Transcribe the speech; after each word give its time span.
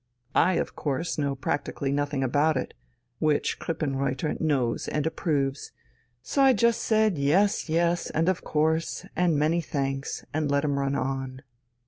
I, 0.33 0.53
of 0.53 0.75
course, 0.75 1.19
know 1.19 1.35
practically 1.35 1.91
nothing 1.91 2.23
about 2.23 2.57
it 2.57 2.73
which 3.19 3.59
Krippenreuther 3.59 4.41
knows 4.41 4.87
and 4.87 5.05
approves; 5.05 5.73
so 6.23 6.41
I 6.41 6.53
just 6.53 6.81
said 6.81 7.19
'yes, 7.19 7.69
yes,' 7.69 8.09
and 8.09 8.27
'of 8.27 8.43
course,' 8.43 9.05
and 9.15 9.37
'many 9.37 9.61
thanks,' 9.61 10.25
and 10.33 10.49
let 10.49 10.63
him 10.65 10.79
run 10.79 10.95
on." 10.95 11.43